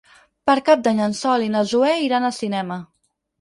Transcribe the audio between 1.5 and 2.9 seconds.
na Zoè iran al cinema.